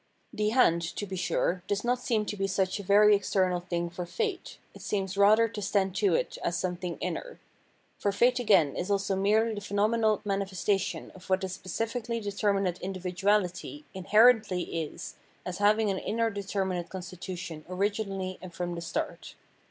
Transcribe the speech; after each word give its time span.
The 0.33 0.49
hand, 0.49 0.81
to 0.95 1.05
be 1.05 1.15
sure, 1.15 1.61
does 1.67 1.83
not 1.83 1.99
seem 1.99 2.25
to 2.25 2.35
be 2.35 2.47
such 2.47 2.79
a 2.79 2.83
very 2.83 3.15
external 3.15 3.59
thing 3.59 3.87
for 3.87 4.07
fate; 4.07 4.57
it 4.73 4.81
seems 4.81 5.15
rather 5.15 5.47
to 5.49 5.61
stand 5.61 5.95
to 5.97 6.15
it 6.15 6.39
as 6.43 6.57
something 6.57 6.97
inner. 6.97 7.39
For 7.99 8.11
fate 8.11 8.39
again 8.39 8.75
is 8.75 8.89
also 8.89 9.15
merely 9.15 9.53
the 9.53 9.61
phenomenal 9.61 10.19
manifestation 10.25 11.11
of 11.11 11.29
what 11.29 11.41
the 11.41 11.49
specifically 11.49 12.19
determinate 12.19 12.79
individuahty 12.81 13.83
inherently 13.93 14.81
is 14.81 15.17
as 15.45 15.59
having 15.59 15.91
an 15.91 15.99
inner 15.99 16.31
determinate 16.31 16.89
constitution 16.89 17.63
originally 17.69 18.39
and 18.41 18.51
from 18.51 18.73
the 18.73 18.81
start. 18.81 19.35